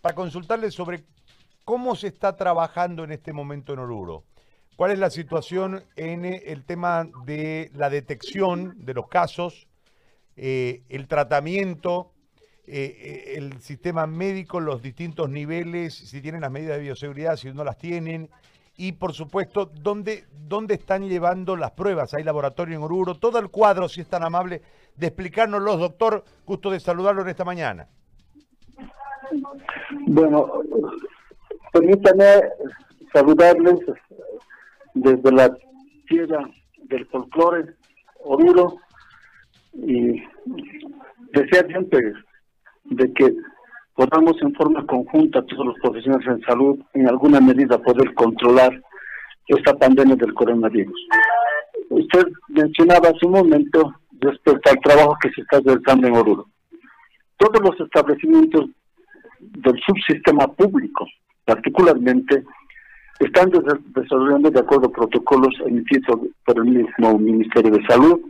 para 0.00 0.14
consultarle 0.14 0.70
sobre 0.70 1.04
cómo 1.64 1.94
se 1.94 2.08
está 2.08 2.36
trabajando 2.36 3.04
en 3.04 3.12
este 3.12 3.32
momento 3.32 3.72
en 3.72 3.80
Oruro. 3.80 4.24
¿Cuál 4.76 4.92
es 4.92 4.98
la 4.98 5.10
situación 5.10 5.84
en 5.96 6.24
el 6.24 6.64
tema 6.64 7.06
de 7.26 7.70
la 7.74 7.90
detección 7.90 8.74
de 8.84 8.94
los 8.94 9.08
casos, 9.08 9.68
eh, 10.36 10.84
el 10.88 11.06
tratamiento, 11.06 12.12
eh, 12.66 12.96
eh, 12.98 13.34
el 13.36 13.60
sistema 13.60 14.06
médico, 14.06 14.58
los 14.58 14.80
distintos 14.80 15.28
niveles, 15.28 15.94
si 15.94 16.22
tienen 16.22 16.40
las 16.40 16.50
medidas 16.50 16.78
de 16.78 16.84
bioseguridad, 16.84 17.36
si 17.36 17.52
no 17.52 17.62
las 17.62 17.76
tienen, 17.76 18.30
y 18.76 18.92
por 18.92 19.12
supuesto, 19.12 19.66
¿dónde, 19.66 20.24
dónde 20.48 20.74
están 20.74 21.06
llevando 21.06 21.56
las 21.56 21.72
pruebas? 21.72 22.14
¿Hay 22.14 22.24
laboratorio 22.24 22.76
en 22.76 22.82
Oruro? 22.82 23.16
Todo 23.16 23.38
el 23.38 23.50
cuadro, 23.50 23.86
si 23.88 24.00
es 24.00 24.06
tan 24.06 24.22
amable, 24.22 24.62
de 24.96 25.08
explicárnoslo, 25.08 25.76
doctor. 25.76 26.24
Gusto 26.46 26.70
de 26.70 26.80
saludarlo 26.80 27.20
en 27.20 27.28
esta 27.28 27.44
mañana. 27.44 27.86
Bueno, 30.06 30.46
permítanme 31.72 32.24
saludarles 33.12 33.80
desde 34.94 35.32
la 35.32 35.56
tierra 36.08 36.48
del 36.84 37.06
folclore, 37.06 37.74
Oruro, 38.24 38.76
y 39.74 40.22
desear 41.32 41.66
siempre 41.68 42.12
de 42.84 43.12
que 43.14 43.34
podamos 43.94 44.40
en 44.42 44.54
forma 44.54 44.84
conjunta, 44.86 45.44
todos 45.46 45.66
los 45.66 45.78
profesionales 45.80 46.26
en 46.26 46.40
salud, 46.42 46.78
en 46.94 47.08
alguna 47.08 47.40
medida 47.40 47.78
poder 47.78 48.12
controlar 48.14 48.80
esta 49.46 49.74
pandemia 49.74 50.16
del 50.16 50.34
coronavirus. 50.34 50.98
Usted 51.90 52.24
mencionaba 52.48 53.08
hace 53.08 53.26
un 53.26 53.32
momento 53.32 53.94
respecto 54.20 54.70
al 54.70 54.80
trabajo 54.80 55.16
que 55.20 55.30
se 55.30 55.40
está 55.42 55.60
realizando 55.60 56.06
en 56.06 56.16
Oruro. 56.16 56.46
Todos 57.36 57.60
los 57.62 57.80
establecimientos 57.80 58.66
del 59.40 59.80
subsistema 59.86 60.46
público, 60.48 61.06
particularmente, 61.44 62.44
están 63.18 63.50
desarrollando 63.94 64.50
de 64.50 64.60
acuerdo 64.60 64.86
a 64.86 64.92
protocolos 64.92 65.54
emitidos 65.66 66.20
por 66.44 66.58
el 66.58 66.64
mismo 66.64 67.18
Ministerio 67.18 67.72
de 67.72 67.86
Salud, 67.86 68.20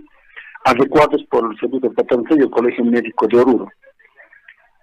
adecuados 0.64 1.22
por 1.30 1.50
el 1.50 1.58
Servicio 1.58 1.88
Departamental 1.88 2.38
y 2.38 2.42
el 2.42 2.50
Colegio 2.50 2.84
Médico 2.84 3.26
de 3.28 3.38
Oruro. 3.38 3.68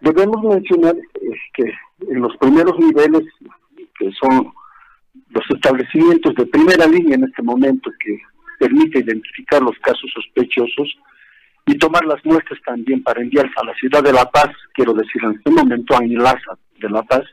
Debemos 0.01 0.43
mencionar 0.43 0.95
que 1.53 1.73
en 2.09 2.21
los 2.21 2.35
primeros 2.37 2.77
niveles, 2.79 3.23
que 3.99 4.11
son 4.13 4.53
los 5.29 5.43
establecimientos 5.49 6.35
de 6.35 6.45
primera 6.45 6.85
línea 6.87 7.15
en 7.15 7.23
este 7.25 7.41
momento, 7.41 7.91
que 7.99 8.19
permite 8.59 8.99
identificar 8.99 9.61
los 9.61 9.77
casos 9.79 10.09
sospechosos 10.13 10.97
y 11.67 11.77
tomar 11.77 12.05
las 12.05 12.23
muestras 12.25 12.59
también 12.65 13.03
para 13.03 13.21
enviarse 13.21 13.53
a 13.57 13.65
la 13.65 13.73
ciudad 13.75 14.01
de 14.01 14.13
La 14.13 14.25
Paz, 14.29 14.49
quiero 14.73 14.93
decir 14.93 15.21
en 15.23 15.31
este 15.31 15.51
momento 15.51 15.97
a 15.97 16.03
Inlaza 16.03 16.57
de 16.79 16.89
La 16.89 17.03
Paz, 17.03 17.23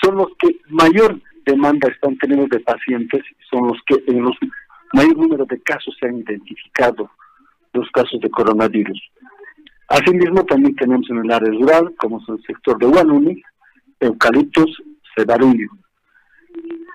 son 0.00 0.16
los 0.16 0.28
que 0.38 0.60
mayor 0.68 1.18
demanda 1.46 1.88
están 1.88 2.16
teniendo 2.18 2.46
de 2.46 2.60
pacientes, 2.60 3.22
son 3.50 3.68
los 3.68 3.78
que 3.86 3.96
en 4.06 4.22
los 4.22 4.36
mayor 4.92 5.16
número 5.16 5.46
de 5.46 5.60
casos 5.62 5.96
se 5.98 6.06
han 6.06 6.18
identificado 6.18 7.10
los 7.72 7.90
casos 7.90 8.20
de 8.20 8.30
coronavirus. 8.30 9.00
Asimismo, 9.88 10.44
también 10.44 10.76
tenemos 10.76 11.08
en 11.10 11.18
el 11.18 11.30
área 11.30 11.50
rural, 11.50 11.94
como 11.98 12.20
es 12.20 12.28
el 12.28 12.42
sector 12.42 12.78
de 12.78 12.86
Guanuni, 12.86 13.42
eucaliptos, 14.00 14.82
cedaruyo. 15.16 15.68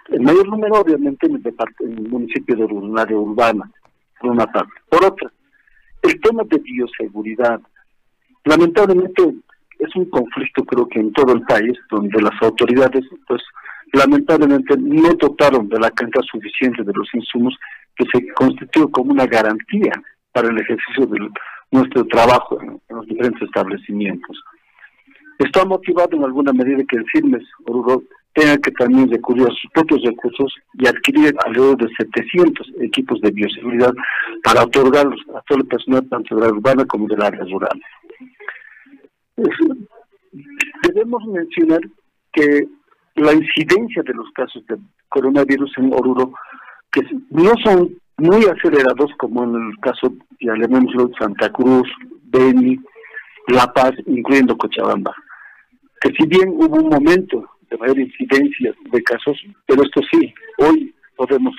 El 0.09 0.22
mayor 0.22 0.47
número, 0.47 0.75
obviamente, 0.75 1.25
en 1.25 1.41
el, 1.44 2.09
municipio 2.09 2.56
de 2.56 2.66
un 2.66 2.97
área 2.97 3.17
urbana, 3.17 3.69
por 4.19 4.31
una 4.31 4.45
parte. 4.45 4.73
Por 4.89 5.03
otra, 5.06 5.31
el 6.04 6.20
tema 6.22 6.44
de 6.44 6.58
bioseguridad. 6.59 7.59
Lamentablemente, 8.46 9.34
es 9.80 9.96
un 9.96 10.06
conflicto, 10.06 10.64
creo 10.64 10.88
que 10.88 11.00
en 11.00 11.12
todo 11.14 11.34
el 11.34 11.42
país, 11.44 11.78
donde 11.90 12.22
las 12.22 12.42
autoridades, 12.42 13.04
pues, 13.28 13.42
lamentablemente 13.94 14.76
no 14.78 15.14
dotaron 15.14 15.70
de 15.70 15.80
la 15.80 15.92
cantidad 15.92 16.24
suficiente 16.24 16.84
de 16.84 16.94
los 16.96 17.08
insumos 17.14 17.56
que 17.96 18.06
se 18.12 18.28
constituyó 18.34 18.90
como 18.90 19.12
una 19.12 19.25
garantía 19.25 19.91
para 20.31 20.50
el 20.50 20.59
ejercicio 20.59 21.06
de 21.06 21.30
nuestro 21.72 22.06
trabajo 22.06 22.59
en, 22.62 22.80
los 22.90 23.06
diferentes 23.08 23.44
establecimientos. 23.44 24.44
Esto 25.40 25.62
ha 25.62 25.66
motivado 25.66 26.09
en 26.14 26.24
alguna 26.24 26.53
medida 26.53 26.84
que 26.88 26.97
el 26.97 27.06
CIRMES 27.12 27.44
Oruro 28.34 28.44
tenga 28.44 28.58
que 28.58 28.72
también 28.72 29.10
recurrir 29.10 29.44
a 29.44 29.52
sus 29.52 29.72
propios 29.72 30.02
recursos 30.04 30.54
y 30.74 30.88
adquirir 30.88 31.36
alrededor 31.46 31.78
de 31.78 31.90
700 31.98 32.68
equipos 32.82 33.22
de 33.22 33.32
bioseguridad 33.32 33.94
para 34.44 34.64
otorgarlos 34.64 35.20
a 35.36 35.42
todo 35.42 35.60
el 35.60 35.68
personal 35.68 36.08
tanto 36.10 36.36
de 36.36 36.42
la 36.42 36.48
urbana 36.48 36.86
como 36.86 37.08
del 37.08 37.22
área 37.22 37.44
rural. 37.44 37.82
Debemos 40.84 41.26
mencionar 41.28 41.82
que 42.32 42.68
la 43.16 43.34
incidencia 43.34 44.02
de 44.04 44.14
los 44.14 44.30
casos 44.32 44.66
de 44.68 44.78
coronavirus 45.10 45.72
en 45.78 45.94
Oruro, 45.94 46.34
que 46.92 47.02
no 47.30 47.54
son 47.64 47.96
muy 48.18 48.44
acelerados 48.46 49.12
como 49.18 49.44
en 49.44 49.56
el 49.56 49.80
caso, 49.80 50.14
ya 50.40 50.54
le 50.54 50.68
Santa 51.20 51.52
Cruz, 51.52 51.88
Beni, 52.24 52.80
La 53.48 53.72
Paz, 53.72 53.92
incluyendo 54.08 54.58
Cochabamba. 54.58 55.16
Que 56.02 56.12
si 56.14 56.28
bien 56.28 56.50
hubo 56.50 56.78
un 56.78 56.90
momento 56.90 57.53
de 57.73 57.79
mayor 57.79 58.00
incidencia 58.00 58.73
de 58.91 59.03
casos, 59.03 59.38
pero 59.66 59.81
esto 59.81 60.01
sí, 60.11 60.34
hoy 60.59 60.94
podemos 61.16 61.56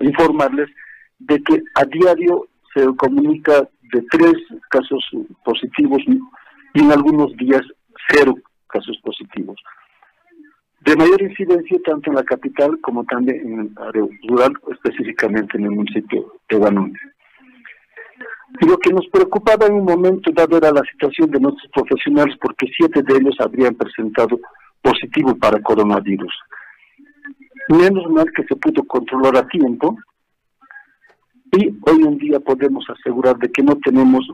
informarles 0.00 0.70
de 1.18 1.42
que 1.42 1.62
a 1.74 1.84
diario 1.84 2.46
se 2.74 2.86
comunica 2.96 3.68
de 3.92 4.02
tres 4.10 4.34
casos 4.70 5.04
positivos 5.44 6.00
y 6.74 6.80
en 6.80 6.92
algunos 6.92 7.36
días 7.36 7.60
cero 8.08 8.34
casos 8.68 8.98
positivos 9.02 9.56
de 10.80 10.96
mayor 10.96 11.20
incidencia 11.20 11.78
tanto 11.84 12.08
en 12.10 12.16
la 12.16 12.24
capital 12.24 12.80
como 12.80 13.04
también 13.04 13.40
en 13.40 13.60
el 13.60 13.70
área 13.76 14.02
rural, 14.26 14.52
específicamente 14.72 15.58
en 15.58 15.64
el 15.64 15.72
municipio 15.72 16.32
de 16.48 16.56
Guanuni. 16.56 16.94
Y 18.62 18.66
lo 18.66 18.78
que 18.78 18.90
nos 18.90 19.06
preocupaba 19.08 19.66
en 19.66 19.74
un 19.74 19.84
momento 19.84 20.30
dado 20.32 20.56
era 20.56 20.72
la 20.72 20.82
situación 20.90 21.30
de 21.30 21.40
nuestros 21.40 21.70
profesionales 21.72 22.34
porque 22.40 22.66
siete 22.74 23.02
de 23.02 23.18
ellos 23.18 23.36
habrían 23.40 23.74
presentado 23.74 24.40
positivo 24.82 25.36
para 25.36 25.60
coronavirus. 25.60 26.32
Menos 27.68 28.10
mal 28.10 28.26
que 28.34 28.44
se 28.44 28.56
pudo 28.56 28.82
controlar 28.84 29.36
a 29.36 29.48
tiempo 29.48 29.96
y 31.52 31.68
hoy 31.68 32.02
en 32.02 32.18
día 32.18 32.40
podemos 32.40 32.84
asegurar 32.88 33.36
de 33.38 33.50
que 33.50 33.62
no 33.62 33.76
tenemos 33.76 34.26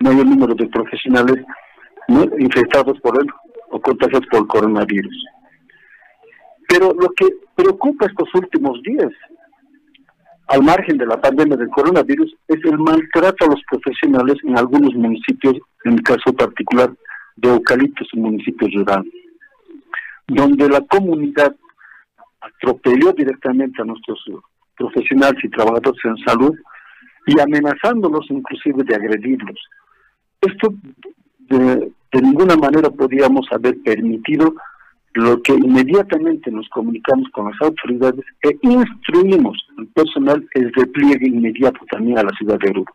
mayor 0.00 0.26
número 0.26 0.54
de 0.54 0.66
profesionales 0.68 1.44
infectados 2.38 2.98
por 3.00 3.20
él 3.20 3.28
o 3.70 3.80
contagiados 3.80 4.26
por 4.30 4.46
coronavirus. 4.46 5.24
Pero 6.68 6.92
lo 6.92 7.08
que 7.10 7.26
preocupa 7.54 8.06
estos 8.06 8.28
últimos 8.34 8.80
días, 8.82 9.10
al 10.48 10.62
margen 10.62 10.98
de 10.98 11.06
la 11.06 11.20
pandemia 11.20 11.56
del 11.56 11.68
coronavirus, 11.68 12.34
es 12.48 12.64
el 12.64 12.78
maltrato 12.78 13.44
a 13.44 13.48
los 13.48 13.62
profesionales 13.70 14.36
en 14.44 14.58
algunos 14.58 14.94
municipios, 14.94 15.54
en 15.84 15.94
el 15.94 16.02
caso 16.02 16.32
particular 16.32 16.92
de 17.36 17.48
Eucaliptos, 17.48 18.12
un 18.14 18.22
municipio 18.22 18.68
rural, 18.74 19.04
donde 20.26 20.68
la 20.68 20.80
comunidad 20.82 21.54
atropelló 22.40 23.12
directamente 23.12 23.82
a 23.82 23.84
nuestros 23.84 24.22
profesionales 24.76 25.42
y 25.42 25.48
trabajadores 25.50 26.04
en 26.04 26.16
salud 26.18 26.54
y 27.26 27.40
amenazándolos 27.40 28.26
inclusive 28.30 28.84
de 28.84 28.94
agredirlos. 28.94 29.58
Esto 30.40 30.74
de, 31.48 31.92
ninguna 32.20 32.56
manera 32.56 32.90
podíamos 32.90 33.46
haber 33.50 33.76
permitido 33.82 34.54
lo 35.14 35.40
que 35.42 35.52
inmediatamente 35.52 36.50
nos 36.50 36.68
comunicamos 36.68 37.28
con 37.30 37.50
las 37.50 37.60
autoridades 37.60 38.24
e 38.42 38.56
instruimos 38.62 39.56
al 39.78 39.86
personal 39.88 40.46
el 40.54 40.72
repliegue 40.72 41.28
inmediato 41.28 41.80
también 41.90 42.18
a 42.18 42.24
la 42.24 42.30
ciudad 42.36 42.58
de 42.58 42.70
Oruro. 42.70 42.92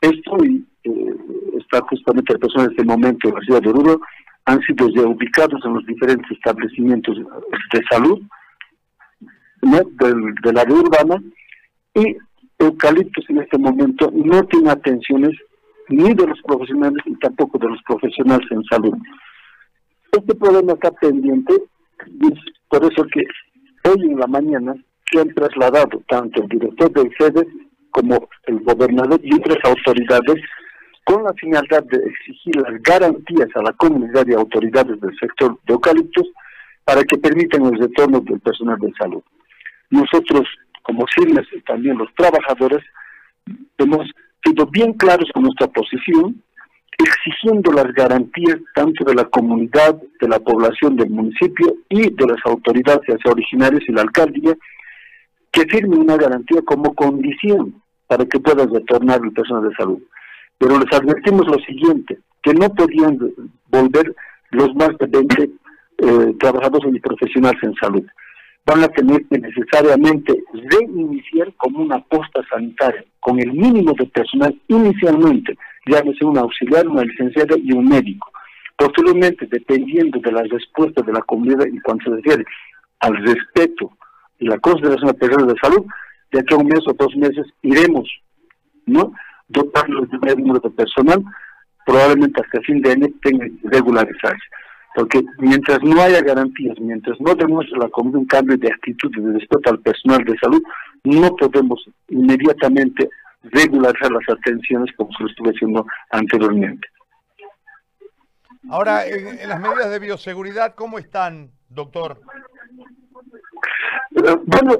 Esto 0.00 0.36
eh, 0.44 1.16
está 1.58 1.80
justamente 1.82 2.32
el 2.32 2.38
personal 2.38 2.66
en 2.66 2.72
este 2.72 2.84
momento 2.84 3.28
en 3.28 3.34
la 3.34 3.40
ciudad 3.40 3.60
de 3.60 3.70
Oruro, 3.70 4.00
han 4.46 4.60
sido 4.62 4.88
ya 4.88 5.02
ubicados 5.02 5.60
en 5.64 5.74
los 5.74 5.86
diferentes 5.86 6.30
establecimientos 6.30 7.16
de 7.16 7.80
salud 7.90 8.20
del, 9.62 10.34
del 10.42 10.58
área 10.58 10.74
urbana 10.74 11.22
y 11.94 12.16
Eucaliptos 12.58 13.24
en 13.30 13.38
este 13.38 13.58
momento 13.58 14.10
no 14.12 14.44
tiene 14.44 14.70
atenciones 14.70 15.30
ni 15.88 16.12
de 16.14 16.26
los 16.26 16.40
profesionales 16.42 17.02
ni 17.06 17.16
tampoco 17.16 17.58
de 17.58 17.68
los 17.68 17.82
profesionales 17.82 18.46
en 18.50 18.62
salud. 18.64 18.94
Este 20.12 20.34
problema 20.34 20.74
está 20.74 20.90
pendiente 20.92 21.54
por 22.68 22.84
eso 22.84 23.04
que 23.12 23.22
hoy 23.88 24.10
en 24.10 24.18
la 24.18 24.26
mañana 24.26 24.74
se 25.10 25.20
han 25.20 25.28
trasladado 25.34 26.02
tanto 26.08 26.42
el 26.42 26.48
director 26.48 26.92
del 26.92 27.10
sede 27.18 27.46
como 27.90 28.28
el 28.46 28.60
gobernador 28.60 29.20
y 29.22 29.34
otras 29.34 29.58
autoridades 29.64 30.42
con 31.04 31.24
la 31.24 31.32
finalidad 31.34 31.82
de 31.84 31.98
exigir 31.98 32.56
las 32.56 32.80
garantías 32.82 33.48
a 33.54 33.62
la 33.62 33.72
comunidad 33.72 34.26
y 34.26 34.34
autoridades 34.34 35.00
del 35.00 35.16
sector 35.18 35.58
de 35.66 35.72
eucaliptos 35.72 36.26
para 36.84 37.02
que 37.02 37.18
permitan 37.18 37.64
el 37.66 37.78
retorno 37.78 38.20
del 38.20 38.40
personal 38.40 38.78
de 38.78 38.92
salud. 38.98 39.22
Nosotros, 39.90 40.46
como 40.82 41.06
CIRMES 41.14 41.46
y 41.52 41.60
también 41.62 41.98
los 41.98 42.12
trabajadores, 42.14 42.84
hemos 43.78 44.08
sido 44.44 44.66
bien 44.66 44.92
claros 44.94 45.28
con 45.32 45.44
nuestra 45.44 45.66
posición 45.68 46.42
exigiendo 47.02 47.72
las 47.72 47.92
garantías 47.94 48.58
tanto 48.74 49.04
de 49.04 49.14
la 49.14 49.24
comunidad, 49.24 50.00
de 50.20 50.28
la 50.28 50.38
población 50.38 50.96
del 50.96 51.10
municipio 51.10 51.76
y 51.88 52.10
de 52.10 52.26
las 52.26 52.38
autoridades, 52.44 53.02
ya 53.06 53.30
originarias 53.30 53.82
y 53.88 53.92
la 53.92 54.02
alcaldía, 54.02 54.54
que 55.50 55.62
firmen 55.62 56.00
una 56.00 56.16
garantía 56.16 56.60
como 56.62 56.94
condición 56.94 57.82
para 58.06 58.24
que 58.24 58.38
pueda 58.38 58.66
retornar 58.66 59.20
el 59.22 59.32
personal 59.32 59.68
de 59.68 59.74
salud. 59.74 59.98
Pero 60.60 60.78
les 60.78 60.92
advertimos 60.92 61.46
lo 61.46 61.58
siguiente, 61.60 62.18
que 62.42 62.52
no 62.52 62.68
podían 62.74 63.18
volver 63.70 64.14
los 64.50 64.74
más 64.74 64.90
de 64.98 65.06
20 65.06 65.42
eh, 65.42 66.34
trabajadores 66.38 66.94
y 66.94 67.00
profesionales 67.00 67.58
en 67.62 67.74
salud. 67.76 68.04
Van 68.66 68.82
a 68.82 68.88
tener 68.88 69.24
que 69.26 69.38
necesariamente 69.38 70.34
reiniciar 70.52 71.50
como 71.56 71.80
una 71.80 71.98
posta 72.04 72.42
sanitaria, 72.50 73.02
con 73.20 73.40
el 73.40 73.54
mínimo 73.54 73.94
de 73.98 74.04
personal 74.04 74.54
inicialmente, 74.68 75.56
llámese 75.86 76.26
un 76.26 76.36
auxiliar, 76.36 76.86
una 76.86 77.04
licenciada 77.04 77.56
y 77.56 77.72
un 77.72 77.88
médico. 77.88 78.30
Posteriormente, 78.76 79.48
dependiendo 79.50 80.20
de 80.20 80.30
las 80.30 80.46
respuestas 80.50 81.06
de 81.06 81.12
la 81.14 81.22
comunidad 81.22 81.66
y 81.72 81.80
cuando 81.80 82.04
se 82.04 82.16
refiere 82.16 82.44
al 83.00 83.16
respeto 83.16 83.92
y 84.38 84.46
la 84.46 84.58
consideración 84.58 85.16
de 85.18 85.52
de 85.54 85.58
salud, 85.58 85.86
de 86.32 86.40
aquí 86.40 86.52
a 86.52 86.58
un 86.58 86.66
mes 86.66 86.80
o 86.86 86.92
dos 86.92 87.16
meses 87.16 87.46
iremos, 87.62 88.06
¿no? 88.84 89.14
Dotarlos 89.50 90.08
de 90.10 90.16
un 90.16 90.40
número 90.40 90.60
de 90.60 90.70
personal, 90.70 91.22
probablemente 91.84 92.40
hasta 92.40 92.60
fin 92.62 92.80
de 92.82 92.92
año 92.92 93.06
tengan 93.22 93.56
que 93.58 93.68
regularizarse. 93.68 94.44
Porque 94.94 95.22
mientras 95.38 95.80
no 95.82 96.00
haya 96.02 96.20
garantías, 96.20 96.78
mientras 96.80 97.20
no 97.20 97.34
demuestre 97.34 97.78
la 97.78 97.88
un 97.94 98.26
cambio 98.26 98.56
de 98.56 98.68
actitud 98.68 99.10
y 99.16 99.20
de 99.20 99.32
respeto 99.38 99.70
al 99.70 99.78
personal 99.80 100.24
de 100.24 100.36
salud, 100.38 100.62
no 101.04 101.34
podemos 101.36 101.84
inmediatamente 102.08 103.08
regularizar 103.42 104.10
las 104.10 104.28
atenciones 104.28 104.94
como 104.96 105.10
se 105.12 105.22
lo 105.22 105.28
estuve 105.30 105.50
haciendo 105.50 105.86
anteriormente. 106.10 106.88
Ahora, 108.68 109.06
en, 109.06 109.48
las 109.48 109.60
medidas 109.60 109.90
de 109.90 109.98
bioseguridad, 109.98 110.74
¿cómo 110.74 110.98
están, 110.98 111.50
doctor? 111.68 112.20
Eh, 114.16 114.36
bueno, 114.44 114.76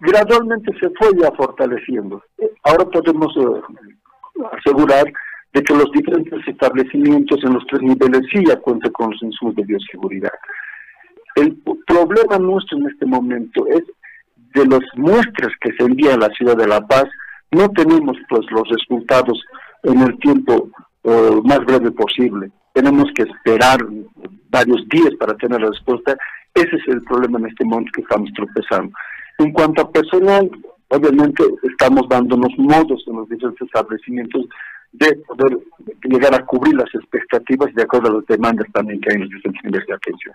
gradualmente 0.00 0.72
se 0.78 0.90
fue 0.90 1.10
ya 1.20 1.30
fortaleciendo. 1.32 2.22
Ahora 2.64 2.84
podemos 2.86 3.34
eh, 3.36 4.44
asegurar 4.52 5.04
de 5.52 5.62
que 5.62 5.74
los 5.74 5.90
diferentes 5.92 6.46
establecimientos 6.46 7.42
en 7.42 7.54
los 7.54 7.66
tres 7.66 7.82
niveles 7.82 8.22
sí 8.32 8.44
ya 8.46 8.56
cuentan 8.56 8.92
con 8.92 9.10
los 9.10 9.22
insumos 9.22 9.54
de 9.56 9.64
bioseguridad. 9.64 10.32
El 11.34 11.56
problema 11.86 12.38
nuestro 12.38 12.78
en 12.78 12.88
este 12.88 13.06
momento 13.06 13.66
es 13.66 13.82
de 14.54 14.66
las 14.66 14.80
muestras 14.96 15.52
que 15.60 15.72
se 15.72 15.84
envían 15.84 16.22
a 16.22 16.28
la 16.28 16.34
ciudad 16.34 16.56
de 16.56 16.66
La 16.66 16.80
Paz, 16.86 17.04
no 17.50 17.68
tenemos 17.70 18.16
pues 18.28 18.44
los 18.50 18.68
resultados 18.68 19.42
en 19.84 20.00
el 20.02 20.18
tiempo 20.18 20.70
eh, 21.04 21.40
más 21.44 21.60
breve 21.64 21.90
posible. 21.92 22.50
Tenemos 22.72 23.06
que 23.14 23.22
esperar 23.22 23.78
varios 24.50 24.86
días 24.88 25.14
para 25.18 25.34
tener 25.36 25.60
la 25.60 25.68
respuesta. 25.68 26.16
Ese 26.54 26.76
es 26.76 26.88
el 26.88 27.02
problema 27.02 27.38
en 27.38 27.46
este 27.46 27.64
momento 27.64 27.92
que 27.94 28.02
estamos 28.02 28.30
tropezando. 28.34 28.92
En 29.38 29.52
cuanto 29.52 29.82
a 29.82 29.90
personal, 29.90 30.50
obviamente 30.88 31.44
estamos 31.70 32.08
dándonos 32.08 32.50
modos 32.58 33.04
en 33.06 33.16
los 33.16 33.28
diferentes 33.28 33.66
establecimientos 33.66 34.46
de 34.92 35.14
poder 35.26 35.58
llegar 36.04 36.34
a 36.34 36.44
cubrir 36.44 36.74
las 36.74 36.92
expectativas 36.94 37.72
de 37.74 37.82
acuerdo 37.82 38.08
a 38.08 38.12
las 38.14 38.26
demandas 38.26 38.66
también 38.72 39.00
que 39.00 39.10
hay 39.10 39.16
en 39.16 39.22
los 39.22 39.30
diferentes 39.30 39.86
de 39.86 39.94
atención. 39.94 40.34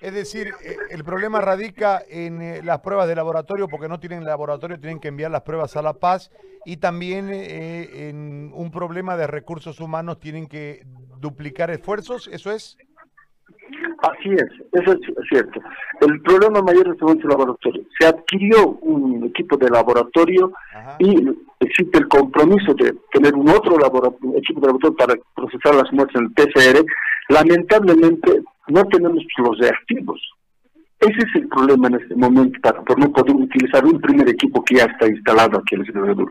Es 0.00 0.14
decir, 0.14 0.54
eh, 0.64 0.76
el 0.90 1.04
problema 1.04 1.42
radica 1.42 2.02
en 2.08 2.40
eh, 2.40 2.62
las 2.62 2.80
pruebas 2.80 3.06
de 3.06 3.14
laboratorio, 3.14 3.68
porque 3.68 3.88
no 3.88 4.00
tienen 4.00 4.24
laboratorio, 4.24 4.80
tienen 4.80 4.98
que 4.98 5.08
enviar 5.08 5.30
las 5.30 5.42
pruebas 5.42 5.76
a 5.76 5.82
La 5.82 5.94
Paz, 5.94 6.30
y 6.64 6.78
también 6.78 7.28
eh, 7.30 8.08
en 8.08 8.50
un 8.54 8.70
problema 8.70 9.16
de 9.18 9.26
recursos 9.26 9.78
humanos, 9.78 10.18
tienen 10.18 10.46
que 10.46 10.86
duplicar 11.20 11.70
esfuerzos, 11.70 12.28
¿eso 12.32 12.50
es? 12.50 12.78
Así 14.02 14.30
es, 14.30 14.48
eso 14.72 14.92
es 14.92 15.28
cierto. 15.28 15.60
El 16.00 16.22
problema 16.22 16.62
mayor 16.62 16.88
es 16.88 17.02
el 17.02 17.28
laboratorio. 17.28 17.82
Se 17.98 18.06
adquirió 18.06 18.70
un 18.80 19.24
equipo 19.24 19.58
de 19.58 19.68
laboratorio 19.68 20.52
y 20.98 21.28
existe 21.60 21.98
el 21.98 22.08
compromiso 22.08 22.72
de 22.74 22.94
tener 23.12 23.34
un 23.34 23.48
otro 23.50 23.76
equipo 24.36 24.60
de 24.60 24.66
laboratorio 24.66 24.96
para 24.96 25.14
procesar 25.34 25.74
las 25.74 25.92
muestras 25.92 26.22
en 26.22 26.24
el 26.24 26.32
PCR. 26.32 26.84
Lamentablemente 27.28 28.42
no 28.68 28.84
tenemos 28.84 29.22
los 29.36 29.58
reactivos. 29.58 30.20
Ese 31.00 31.18
es 31.18 31.34
el 31.34 31.48
problema 31.48 31.88
en 31.88 31.94
este 31.94 32.14
momento, 32.14 32.58
para, 32.62 32.82
por 32.82 32.98
no 32.98 33.12
poder 33.12 33.34
utilizar 33.34 33.84
un 33.84 34.00
primer 34.00 34.28
equipo 34.28 34.62
que 34.64 34.76
ya 34.76 34.84
está 34.84 35.08
instalado 35.08 35.58
aquí 35.58 35.74
en 35.74 35.80
el 35.80 35.86
Ciudad 35.86 36.16
de 36.16 36.26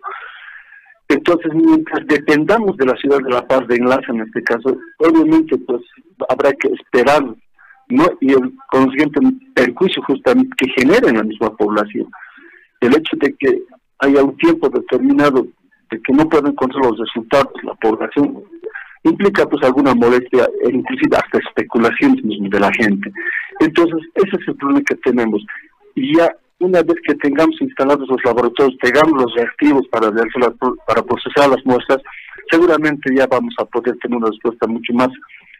Entonces, 1.09 1.53
mientras 1.53 2.05
dependamos 2.07 2.77
de 2.77 2.85
la 2.85 2.95
ciudad 2.95 3.19
de 3.19 3.31
La 3.31 3.47
Paz 3.47 3.67
de 3.67 3.75
enlace 3.75 4.11
en 4.11 4.21
este 4.21 4.43
caso, 4.43 4.77
obviamente 4.97 5.57
pues 5.57 5.81
habrá 6.29 6.51
que 6.53 6.67
esperar 6.69 7.23
¿no? 7.89 8.05
y 8.21 8.31
el 8.31 8.53
consiguiente 8.71 9.19
perjuicio 9.53 10.01
justamente 10.03 10.55
que 10.57 10.71
genera 10.77 11.09
en 11.09 11.17
la 11.17 11.23
misma 11.23 11.55
población. 11.55 12.07
El 12.81 12.95
hecho 12.95 13.17
de 13.19 13.35
que 13.35 13.63
haya 13.99 14.23
un 14.23 14.37
tiempo 14.37 14.69
determinado 14.69 15.45
de 15.91 16.01
que 16.01 16.13
no 16.13 16.29
pueden 16.29 16.51
encontrar 16.51 16.85
los 16.85 16.99
resultados 16.99 17.51
la 17.63 17.73
población 17.75 18.43
implica 19.03 19.45
pues 19.47 19.63
alguna 19.63 19.93
molestia 19.95 20.47
e 20.63 20.71
inclusive 20.71 21.17
hasta 21.17 21.39
especulaciones 21.39 22.21
de 22.23 22.59
la 22.59 22.71
gente. 22.73 23.11
Entonces, 23.59 23.99
ese 24.15 24.35
es 24.35 24.47
el 24.47 24.55
problema 24.55 24.81
que 24.87 24.95
tenemos. 24.95 25.43
Y 25.95 26.15
ya 26.17 26.29
una 26.59 26.81
vez 26.81 26.95
que 27.05 27.15
tengamos 27.15 27.55
instalados 27.61 28.07
los 28.07 28.23
laboratorios, 28.23 28.77
tengamos 28.81 29.23
los 29.23 29.33
reactivos 29.35 29.87
para, 29.87 30.11
para 30.11 31.03
procesar 31.03 31.49
las 31.49 31.65
muestras, 31.65 32.01
seguramente 32.51 33.13
ya 33.15 33.27
vamos 33.27 33.53
a 33.59 33.65
poder 33.65 33.97
tener 33.99 34.17
una 34.17 34.27
respuesta 34.27 34.67
mucho 34.67 34.93
más 34.93 35.09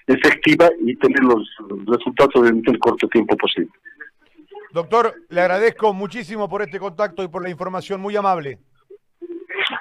efectiva 0.10 0.70
y 0.80 0.96
tener 0.96 1.24
los 1.24 1.48
resultados 1.86 2.50
en 2.50 2.62
el 2.66 2.80
corto 2.80 3.08
tiempo 3.08 3.36
posible. 3.38 3.72
Doctor, 4.72 5.14
le 5.30 5.42
agradezco 5.42 5.94
muchísimo 5.94 6.48
por 6.48 6.62
este 6.62 6.80
contacto 6.80 7.24
y 7.24 7.28
por 7.28 7.42
la 7.42 7.50
información 7.50 8.02
muy 8.02 8.16
amable. 8.16 8.60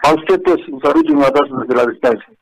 A 0.05 0.15
usted, 0.15 0.41
pues, 0.43 0.57
un 0.69 0.81
saludo 0.81 1.03
y 1.09 1.13
un 1.13 1.25
abrazo 1.25 1.59
desde 1.59 1.75
la 1.75 1.91
distancia. 1.91 2.38